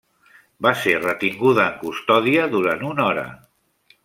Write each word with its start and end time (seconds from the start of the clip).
Va 0.65 0.71
ser 0.85 0.95
retinguda 1.03 1.67
en 1.73 1.77
custòdia 1.83 2.49
durant 2.57 2.83
una 2.93 3.07
hora. 3.13 3.31